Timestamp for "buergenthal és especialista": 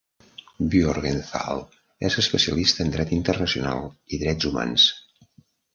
0.75-2.85